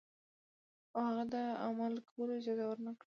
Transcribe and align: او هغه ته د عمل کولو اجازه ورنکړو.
او 0.95 1.01
هغه 1.09 1.23
ته 1.31 1.39
د 1.53 1.59
عمل 1.63 1.93
کولو 2.09 2.31
اجازه 2.39 2.63
ورنکړو. 2.65 2.97